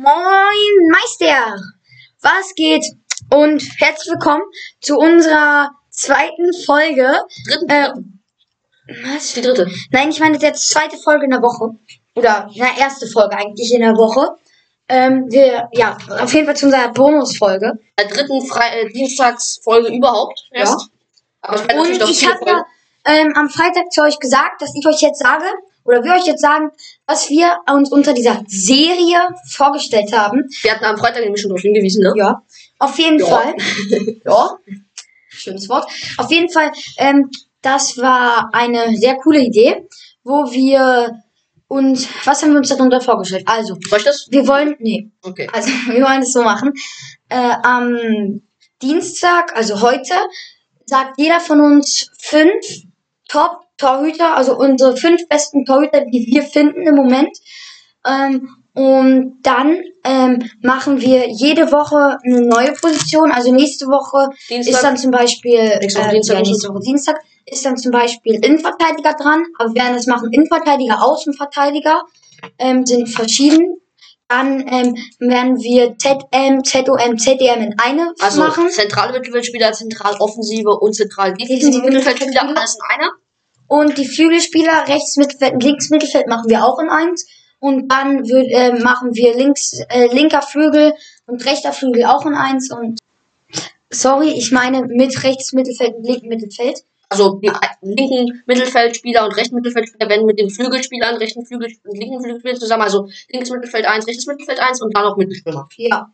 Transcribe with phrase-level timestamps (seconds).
[0.00, 1.56] Moin Meister,
[2.22, 2.84] was geht?
[3.34, 4.44] Und herzlich willkommen
[4.80, 7.20] zu unserer zweiten Folge.
[7.48, 7.90] Dritten, Äh,
[9.02, 9.32] was?
[9.32, 9.68] Die dritte.
[9.90, 11.70] Nein, ich meine jetzt zweite Folge in der Woche.
[12.14, 14.36] Oder na, erste Folge eigentlich in der Woche.
[14.88, 17.80] Ähm, wir, ja, auf jeden Fall zu unserer Bonusfolge.
[17.98, 20.46] Der dritten Fre äh, Dienstagsfolge überhaupt.
[20.52, 20.90] Erst.
[21.40, 22.64] Aber ich meine Und ich habe ja
[23.04, 25.46] ähm, am Freitag zu euch gesagt, dass ich euch jetzt sage,
[25.88, 26.70] oder wir euch jetzt sagen,
[27.06, 29.18] was wir uns unter dieser Serie
[29.50, 30.44] vorgestellt haben.
[30.62, 32.12] Wir hatten am Freitag nämlich schon darauf hingewiesen, ne?
[32.16, 32.42] Ja,
[32.78, 33.26] auf jeden Ja.
[33.26, 33.54] Fall.
[34.24, 34.58] ja,
[35.28, 35.90] schönes Wort.
[36.18, 37.30] Auf jeden Fall, ähm,
[37.62, 39.88] das war eine sehr coole Idee,
[40.24, 41.22] wo wir
[41.68, 43.44] uns, was haben wir uns darunter vorgestellt?
[43.46, 44.26] Also, Soll ich das?
[44.30, 45.48] wir wollen, nee, Okay.
[45.52, 46.72] also wir wollen es so machen.
[47.28, 48.42] Äh, am
[48.82, 50.14] Dienstag, also heute,
[50.86, 52.64] sagt jeder von uns fünf
[53.78, 57.36] Top-Torhüter, also unsere fünf besten Torhüter, die wir finden im Moment.
[58.06, 63.32] Ähm, und dann ähm, machen wir jede Woche eine neue Position.
[63.32, 64.72] Also nächste Woche Dienstag.
[64.72, 67.90] ist dann zum Beispiel Nächste Woche äh, Dienstag ja, nächste Woche Dienstag ist dann zum
[67.90, 69.44] Beispiel Innenverteidiger dran.
[69.58, 72.02] Aber wir werden das machen Innenverteidiger, Außenverteidiger
[72.58, 73.78] ähm, sind verschieden.
[74.28, 78.68] Dann ähm, werden wir ZM, ZOM, ZDM in eine Also machen.
[78.68, 82.42] zentrale Mittelfeldspieler, zentral offensive und zentral defensive Mittelfeldspieler.
[82.42, 83.10] alles in einer.
[83.68, 87.26] Und die Flügelspieler, rechts Mittelfeld und links Mittelfeld machen wir auch in eins.
[87.60, 90.94] Und dann äh, machen wir links, äh, linker Flügel
[91.26, 92.70] und rechter Flügel auch in eins.
[92.72, 92.98] Und
[93.90, 96.82] sorry, ich meine mit rechts Mittelfeld und linken Mittelfeld.
[97.10, 97.50] Also die
[97.82, 102.82] linken Mittelfeldspieler und rechten Mittelfeldspieler werden mit den Flügelspielern, rechten Flügel und linken Flügelspielern zusammen,
[102.82, 105.68] also linkes Mittelfeld 1, rechtes Mittelfeld 1 und dann noch Mittelstürmer.
[105.76, 106.12] Ja.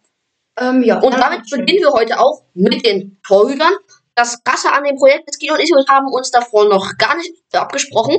[0.56, 1.00] Ähm, ja.
[1.00, 3.72] Und damit beginnen wir heute auch mit den Torhütern.
[4.14, 7.34] Das Krasse an dem Projekt ist, Guido und ich haben uns davor noch gar nicht
[7.52, 8.18] abgesprochen.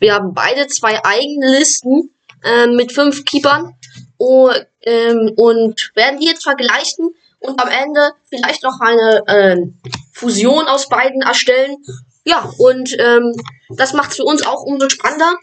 [0.00, 2.10] Wir haben beide zwei eigene Listen
[2.44, 3.76] ähm, mit fünf Keepern
[4.16, 9.80] und, ähm, und werden die jetzt vergleichen und am Ende vielleicht noch eine ähm,
[10.12, 11.76] Fusion aus beiden erstellen.
[12.24, 13.32] Ja, und ähm,
[13.70, 15.34] das macht es für uns auch umso spannender.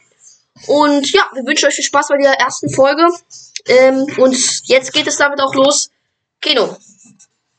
[0.68, 3.08] Und ja, wir wünschen euch viel Spaß bei der ersten Folge.
[3.68, 4.36] Ähm, und
[4.68, 5.90] jetzt geht es damit auch los.
[6.42, 6.78] Kino.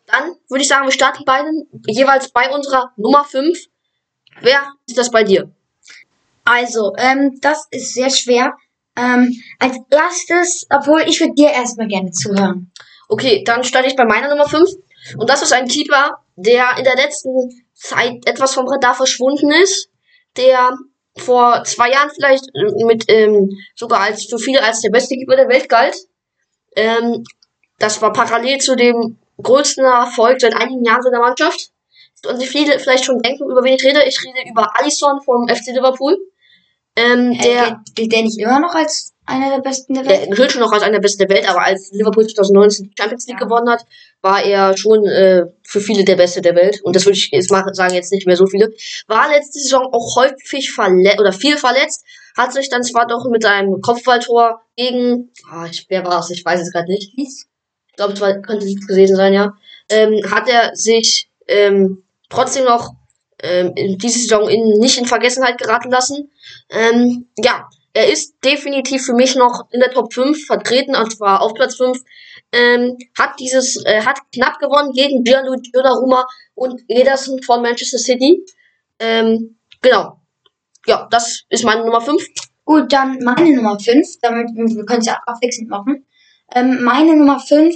[0.07, 3.59] Dann würde ich sagen, wir starten beiden jeweils bei unserer Nummer 5.
[4.41, 5.51] Wer ist das bei dir?
[6.45, 8.55] Also, ähm, das ist sehr schwer.
[8.97, 12.73] Ähm, als erstes, obwohl ich würde dir erstmal gerne zuhören.
[13.09, 14.69] Okay, dann starte ich bei meiner Nummer 5.
[15.19, 19.91] Und das ist ein Keeper, der in der letzten Zeit etwas vom Radar verschwunden ist.
[20.37, 20.77] Der
[21.19, 25.37] vor zwei Jahren vielleicht äh, mit ähm, sogar als für viele als der beste Keeper
[25.37, 25.97] der Welt galt.
[26.75, 27.25] Ähm,
[27.79, 31.71] das war parallel zu dem größten Erfolg seit einigen Jahren seiner Mannschaft.
[32.27, 34.03] Und viele vielleicht schon denken, über wen ich rede.
[34.07, 36.17] Ich rede über Alisson vom FC Liverpool.
[36.97, 40.29] Ähm, Äh, der gilt, der nicht immer noch als einer der besten der Welt?
[40.29, 42.95] der gilt schon noch als einer der besten der Welt, aber als Liverpool 2019 die
[42.99, 43.85] Champions League gewonnen hat,
[44.23, 46.81] war er schon äh, für viele der Beste der Welt.
[46.83, 48.73] Und das würde ich jetzt mal sagen, jetzt nicht mehr so viele.
[49.09, 52.05] War letzte Saison auch häufig verletzt oder viel verletzt,
[52.37, 56.45] hat sich dann zwar doch mit einem Kopfballtor gegen, ah, ich, wer war es, ich
[56.45, 57.13] weiß es gerade nicht.
[57.97, 59.57] Glaube, es könnte es gewesen sein, ja.
[59.89, 62.95] Ähm, hat er sich ähm, trotzdem noch
[63.43, 66.31] ähm, in diese Saison in, nicht in Vergessenheit geraten lassen.
[66.71, 71.41] Ähm, ja, er ist definitiv für mich noch in der Top 5 vertreten, und zwar
[71.41, 71.99] auf Platz 5.
[72.53, 78.45] Ähm, hat dieses, äh, hat knapp gewonnen gegen Gianluigi Donnarumma und Ederson von Manchester City.
[78.99, 80.21] Ähm, genau.
[80.87, 82.23] Ja, das ist meine Nummer 5.
[82.65, 86.05] Gut, dann meine Nummer 5, damit wir können es ja abwechselnd machen.
[86.55, 87.75] Ähm, meine Nummer 5,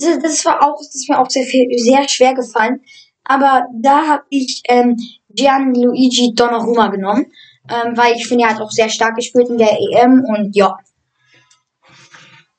[0.00, 2.80] das, das war auch, das ist mir auch sehr viel, sehr schwer gefallen,
[3.24, 4.96] aber da habe ich ähm,
[5.28, 7.26] Gianluigi Donnarumma genommen,
[7.68, 10.76] ähm, weil ich finde, er hat auch sehr stark gespielt in der EM und ja,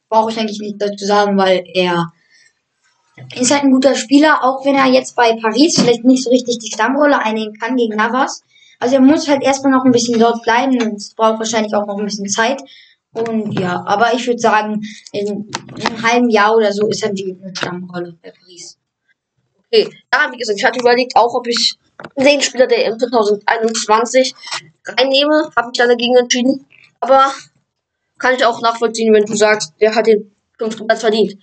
[0.10, 2.12] brauche ich eigentlich nicht dazu sagen, weil er
[3.36, 6.60] ist halt ein guter Spieler, auch wenn er jetzt bei Paris vielleicht nicht so richtig
[6.60, 8.42] die Stammrolle einnehmen kann gegen Navas.
[8.80, 11.98] Also er muss halt erstmal noch ein bisschen dort bleiben und braucht wahrscheinlich auch noch
[11.98, 12.62] ein bisschen Zeit.
[13.14, 14.82] Und ja, aber ich würde sagen,
[15.12, 18.78] in, einem halben Jahr oder so ist er die Stammrolle bei Paris.
[19.66, 21.78] Okay, ja, wie gesagt, ich hatte überlegt auch, ob ich
[22.16, 24.34] den Spieler der EM 2021
[24.86, 25.52] reinnehme.
[25.56, 26.66] Habe mich dann dagegen entschieden.
[27.00, 27.34] Aber
[28.18, 31.36] kann ich auch nachvollziehen, wenn du sagst, der hat den fünften Platz verdient.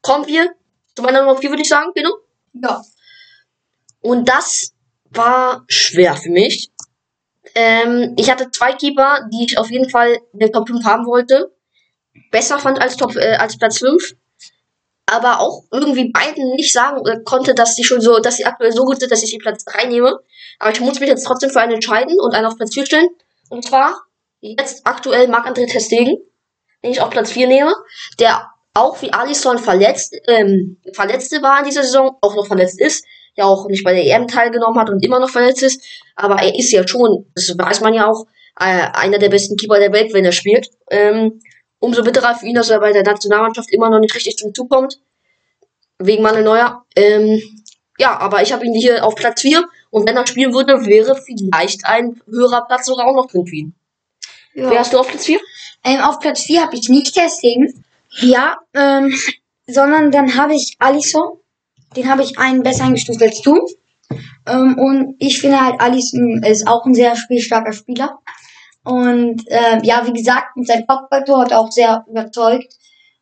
[0.00, 0.54] Kommen wir
[0.94, 2.14] zu meiner Nummer 4, würde ich sagen, genau.
[2.54, 2.82] Ja.
[4.00, 4.72] Und das
[5.10, 6.70] war schwer für mich.
[7.54, 11.06] Ähm, ich hatte zwei Keeper, die ich auf jeden Fall in der Top 5 haben
[11.06, 11.52] wollte.
[12.30, 14.14] Besser fand als, Top, äh, als Platz 5.
[15.06, 18.72] Aber auch irgendwie beiden nicht sagen äh, konnte, dass die schon so, dass sie aktuell
[18.72, 20.18] so gut sind, dass ich die Platz 3 nehme.
[20.58, 23.08] Aber ich muss mich jetzt trotzdem für einen entscheiden und einen auf Platz 4 stellen.
[23.50, 24.00] Und zwar
[24.40, 26.18] jetzt aktuell Marc-André Testegen,
[26.82, 27.74] den ich auf Platz 4 nehme,
[28.18, 33.04] der auch wie Alisson verletzt, ähm, Verletzte war in dieser Saison, auch noch verletzt ist,
[33.34, 35.82] ja auch nicht bei der EM teilgenommen hat und immer noch verletzt ist,
[36.16, 38.26] aber er ist ja schon, das weiß man ja auch,
[38.58, 40.68] äh, einer der besten Keeper der Welt, wenn er spielt.
[40.90, 41.40] Ähm,
[41.78, 44.70] umso bitterer für ihn, dass er bei der Nationalmannschaft immer noch nicht richtig zum Zug
[44.70, 45.00] kommt.
[45.98, 46.84] Wegen Manuel Neuer.
[46.94, 47.42] Ähm,
[47.98, 51.16] ja, aber ich habe ihn hier auf Platz 4 und wenn er spielen würde, wäre
[51.16, 53.74] vielleicht ein höherer Platz sogar auch noch drin für ihn.
[54.54, 54.70] Ja.
[54.70, 55.40] Wer hast du auf Platz 4?
[55.84, 57.84] Ähm, auf Platz 4 habe ich nicht Testing.
[58.20, 59.14] Ja, ähm,
[59.66, 61.38] sondern dann habe ich Alisson.
[61.96, 63.66] Den habe ich einen besser eingestuft als du.
[64.46, 68.18] Ähm, und ich finde halt, Alisson ist auch ein sehr spielstarker Spieler.
[68.84, 72.74] Und ähm, ja, wie gesagt, mit seinem Kopfballtor hat er auch sehr überzeugt.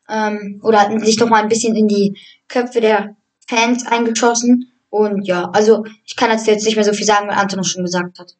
[0.09, 2.17] Ähm, oder hat sich doch mal ein bisschen in die
[2.49, 4.73] Köpfe der Fans eingeschossen.
[4.89, 8.19] Und ja, also ich kann jetzt nicht mehr so viel sagen, weil Anton schon gesagt
[8.19, 8.35] hat.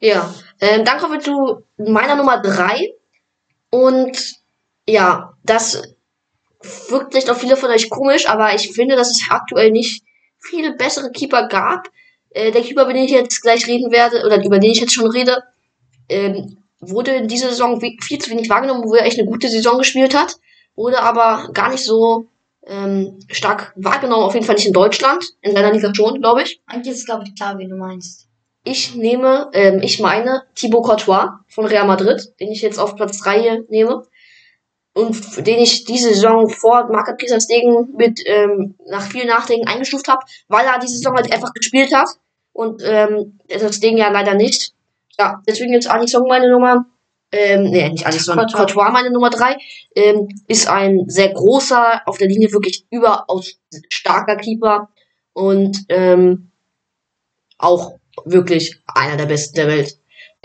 [0.00, 2.92] Ja, ähm, dann kommen wir zu meiner Nummer 3.
[3.70, 4.36] Und
[4.86, 5.82] ja, das
[6.88, 10.02] wirkt vielleicht auf viele von euch komisch, aber ich finde, dass es aktuell nicht
[10.38, 11.88] viele bessere Keeper gab.
[12.30, 14.94] Äh, der Keeper, über den ich jetzt gleich reden werde, oder über den ich jetzt
[14.94, 15.42] schon rede,
[16.08, 19.78] ähm, wurde in dieser Saison viel zu wenig wahrgenommen, wo er echt eine gute Saison
[19.78, 20.36] gespielt hat,
[20.74, 22.26] wurde aber gar nicht so
[22.66, 26.60] ähm, stark wahrgenommen, auf jeden Fall nicht in Deutschland, in seiner Liga schon, glaube ich.
[26.66, 28.28] Eigentlich ist es, glaube ich, klar, wie du meinst.
[28.64, 33.18] Ich nehme, ähm, ich meine Thibaut Courtois von Real Madrid, den ich jetzt auf Platz
[33.18, 34.04] 3 hier nehme.
[34.94, 40.06] Und den ich diese Saison vor Market Pisa Stegen mit ähm, nach viel Nachdenken eingestuft
[40.08, 42.08] habe, weil er diese Saison halt einfach gespielt hat.
[42.52, 44.72] Und ähm, das Ding ja leider nicht.
[45.18, 46.86] Ja, deswegen jetzt Alisson meine Nummer.
[47.30, 48.58] Ähm, nee, nicht Alisson, Courtois.
[48.58, 49.56] Courtois meine Nummer 3.
[49.94, 54.90] Ähm, ist ein sehr großer, auf der Linie wirklich überaus starker Keeper.
[55.32, 56.50] Und ähm,
[57.56, 57.94] auch
[58.26, 59.96] wirklich einer der besten der Welt.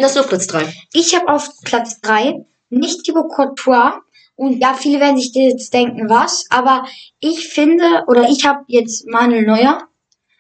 [0.02, 0.74] Hast du auf Platz 3?
[0.94, 4.00] Ich habe auf Platz 3 nicht Thibaut Courtois.
[4.38, 6.46] Und ja, viele werden sich jetzt denken, was.
[6.50, 6.86] Aber
[7.20, 9.88] ich finde, oder ich habe jetzt Manuel Neuer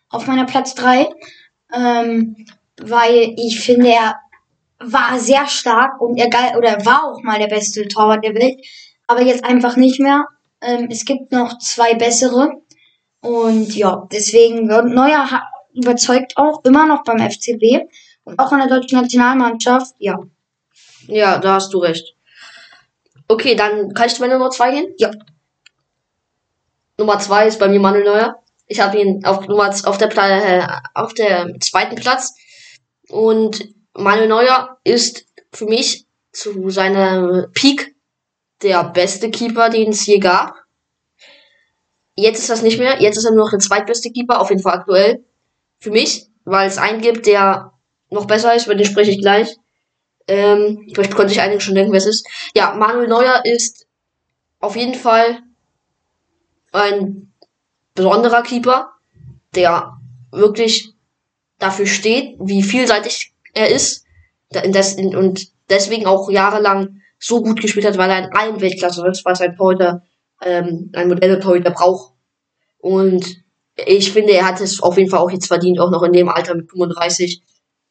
[0.09, 1.09] auf meiner Platz 3.
[1.73, 2.45] Ähm,
[2.79, 4.15] weil ich finde, er
[4.79, 8.35] war sehr stark und er geil, oder er war auch mal der beste Torwart der
[8.35, 8.63] Welt.
[9.07, 10.27] Aber jetzt einfach nicht mehr.
[10.61, 12.51] Ähm, es gibt noch zwei bessere.
[13.21, 15.27] Und ja, deswegen wird Neuer
[15.73, 17.87] überzeugt auch immer noch beim FCB
[18.23, 19.95] und auch in der deutschen Nationalmannschaft.
[19.97, 20.19] Ja,
[21.07, 22.16] Ja, da hast du recht.
[23.27, 24.93] Okay, dann kann ich zu meiner Nummer 2 gehen?
[24.97, 25.11] Ja.
[26.97, 28.43] Nummer 2 ist bei mir Manuel Neuer.
[28.67, 32.33] Ich habe ihn auf, Nummer, auf, der, äh, auf der zweiten Platz.
[33.09, 37.95] Und Manuel Neuer ist für mich zu seiner Peak
[38.61, 40.55] der beste Keeper, den es je gab.
[42.15, 42.99] Jetzt ist das nicht mehr.
[43.01, 45.23] Jetzt ist er nur noch der zweitbeste Keeper, auf jeden Fall aktuell.
[45.79, 47.73] Für mich, weil es einen gibt, der
[48.09, 49.55] noch besser ist, über den spreche ich gleich.
[50.27, 52.27] Ähm, vielleicht konnte sich einige schon denken, wer es ist.
[52.55, 53.87] Ja, Manuel Neuer ist
[54.59, 55.39] auf jeden Fall
[56.71, 57.31] ein
[57.95, 58.91] besonderer Keeper,
[59.55, 59.97] der
[60.31, 60.91] wirklich
[61.59, 64.05] dafür steht, wie vielseitig er ist
[65.15, 69.41] und deswegen auch jahrelang so gut gespielt hat, weil er in allen Weltklasse ist, was
[69.41, 70.03] ein Torhüter,
[70.41, 72.13] ähm, ein moderne Torhüter braucht.
[72.79, 73.43] Und
[73.75, 76.29] ich finde, er hat es auf jeden Fall auch jetzt verdient, auch noch in dem
[76.29, 77.41] Alter mit 35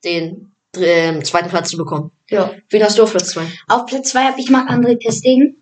[0.05, 2.13] den ähm, zweiten Platz zu bekommen.
[2.29, 2.53] ja.
[2.69, 3.47] Wen hast du auf Platz 2?
[3.69, 5.57] Auf Platz 2 habe ich Marc André Testing.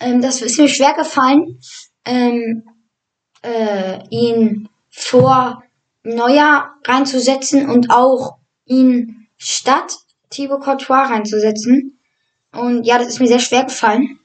[0.00, 1.58] Ähm, das ist mir schwer gefallen,
[2.04, 2.64] ähm,
[3.42, 5.62] äh, ihn vor
[6.02, 9.96] Neuer reinzusetzen und auch ihn statt
[10.30, 12.00] Thibaut Courtois reinzusetzen.
[12.52, 14.18] Und ja, das ist mir sehr schwer gefallen.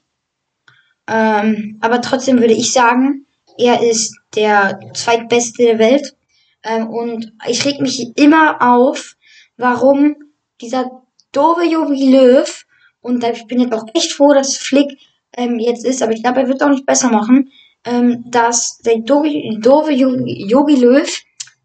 [1.07, 3.25] Ähm, aber trotzdem würde ich sagen,
[3.57, 6.15] er ist der zweitbeste der Welt.
[6.63, 9.15] Ähm, und ich reg mich immer auf,
[9.57, 10.15] warum
[10.62, 12.65] dieser doofe Jogi Löw,
[13.01, 14.98] und ich bin jetzt auch echt froh, dass Flick
[15.36, 17.51] ähm, jetzt ist, aber ich glaube, er wird auch nicht besser machen,
[17.86, 19.29] ähm, dass der doofe,
[19.60, 21.22] doofe Jogi Löw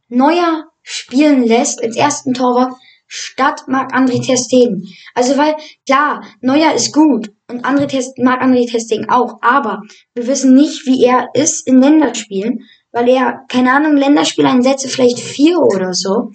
[0.09, 2.73] Neuer spielen lässt als ersten Torwart
[3.07, 4.87] statt Marc-André Ter Stegen.
[5.15, 5.55] Also weil,
[5.87, 9.83] klar, Neuer ist gut und André Ter- Marc-André Ter Stegen auch, aber
[10.15, 15.59] wir wissen nicht, wie er ist in Länderspielen, weil er, keine Ahnung, Länderspieleinsätze vielleicht vier
[15.59, 16.33] oder so.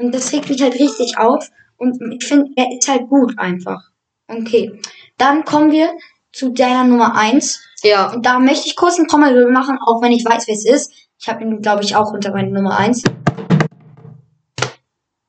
[0.00, 1.50] Und das regt mich halt richtig auf.
[1.76, 3.80] Und ich finde, er ist halt gut einfach.
[4.28, 4.80] Okay.
[5.18, 5.90] Dann kommen wir
[6.32, 10.12] zu deiner Nummer eins Ja, Und da möchte ich kurz einen Trommelwirbel machen, auch wenn
[10.12, 10.92] ich weiß, wer es ist.
[11.18, 13.02] Ich habe ihn, glaube ich, auch unter meiner Nummer eins.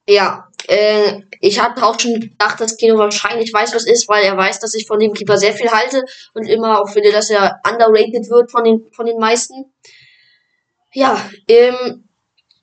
[0.07, 0.47] ja.
[0.67, 4.59] Äh, ich hatte auch schon gedacht, dass Kino wahrscheinlich weiß, was ist, weil er weiß,
[4.59, 6.03] dass ich von dem Keeper sehr viel halte
[6.35, 9.73] und immer auch finde, dass er underrated wird von den, von den meisten.
[10.93, 12.07] Ja, ähm,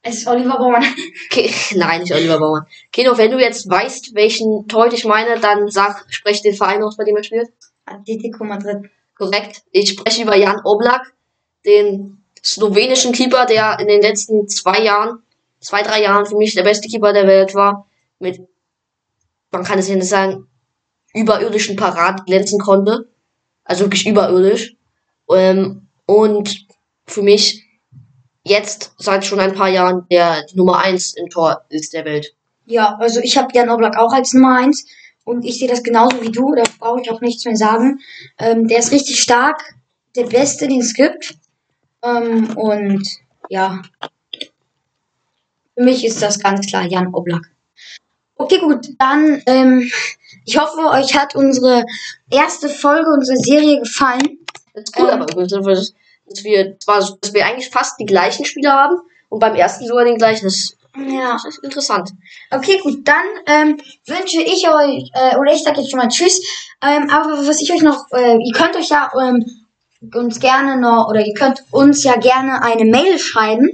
[0.02, 0.84] Es ist Oliver Baumann.
[1.30, 2.66] Ke Nein, nicht Oliver Baumann.
[2.92, 6.96] Kino, wenn du jetzt weißt, welchen Torhüter ich meine, dann sag, sprech den Verein aus,
[6.96, 7.48] bei dem er spielt.
[7.84, 8.90] Atletico Madrid.
[9.16, 9.62] Korrekt.
[9.72, 11.12] Ich spreche über Jan Oblak,
[11.66, 15.22] den slowenischen Keeper, der in den letzten zwei Jahren,
[15.60, 17.88] zwei, drei Jahren für mich der beste Keeper der Welt war.
[18.20, 18.40] Mit,
[19.50, 20.46] man kann es ja nicht sagen,
[21.12, 23.08] überirdischen Parat glänzen konnte.
[23.64, 24.76] Also wirklich überirdisch.
[25.30, 26.66] Ähm, und
[27.06, 27.67] für mich
[28.48, 32.34] jetzt seit schon ein paar Jahren der Nummer eins im Tor ist der Welt.
[32.66, 34.86] Ja, also ich habe Jan Oblak auch als Nummer eins
[35.24, 38.00] und ich sehe das genauso wie du, da brauche ich auch nichts mehr sagen.
[38.38, 39.74] Ähm, der ist richtig stark,
[40.16, 41.36] der Beste, den es gibt.
[42.02, 43.06] Ähm, und
[43.48, 43.82] ja,
[45.74, 47.50] für mich ist das ganz klar Jan Oblak.
[48.36, 49.90] Okay, gut, dann ähm,
[50.44, 51.84] ich hoffe, euch hat unsere
[52.30, 54.38] erste Folge, unsere Serie gefallen.
[54.72, 55.10] Das ist Ähm.
[55.10, 55.52] aber übrigens,
[56.28, 58.96] dass wir zwar, dass wir eigentlich fast die gleichen Spieler haben
[59.28, 60.44] und beim ersten sogar den gleichen.
[60.46, 61.32] Das, Ja.
[61.32, 62.10] das ist interessant.
[62.50, 66.40] Okay, gut, dann ähm, wünsche ich euch, äh, oder ich sage jetzt schon mal Tschüss,
[66.82, 69.44] ähm, aber was ich euch noch, äh, ihr könnt euch ja ähm,
[70.14, 73.68] uns gerne noch, oder ihr könnt uns ja gerne eine Mail schreiben,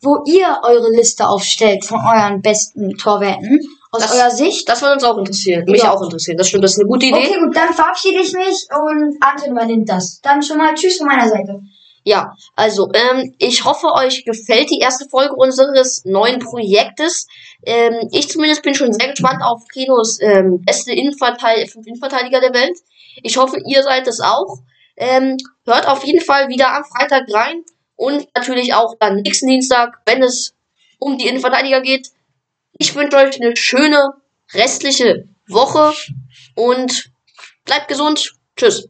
[0.00, 3.60] wo ihr eure Liste aufstellt von euren besten Torwerten
[3.90, 4.68] aus Das- eurer Sicht.
[4.68, 5.64] Das würde uns auch interessieren.
[5.66, 5.92] Mich Ja.
[5.92, 6.36] auch interessieren.
[6.36, 7.16] Das stimmt, das ist eine gute Idee.
[7.26, 10.20] Okay, gut, dann verabschiede ich mich und Anton übernimmt das.
[10.20, 11.62] Dann schon mal Tschüss von meiner Seite.
[12.08, 17.26] Ja, also, ähm, ich hoffe, euch gefällt die erste Folge unseres neuen Projektes.
[17.66, 22.54] Ähm, ich zumindest bin schon sehr gespannt auf Kinos ähm, beste Innenverteil fünf Innenverteidiger der
[22.54, 22.78] Welt.
[23.22, 24.56] Ich hoffe, ihr seid es auch.
[24.96, 25.36] Ähm,
[25.66, 27.62] hört auf jeden Fall wieder am Freitag rein
[27.94, 30.54] und natürlich auch dann nächsten Dienstag, wenn es
[30.98, 32.08] um die Innenverteidiger geht.
[32.78, 34.14] Ich wünsche euch eine schöne
[34.54, 35.92] restliche Woche
[36.54, 37.10] und
[37.66, 38.32] bleibt gesund.
[38.56, 38.88] Tschüss.